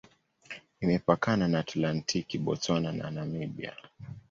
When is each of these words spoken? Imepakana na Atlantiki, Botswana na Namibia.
Imepakana 0.81 1.47
na 1.47 1.59
Atlantiki, 1.59 2.37
Botswana 2.37 2.91
na 2.91 3.11
Namibia. 3.11 3.73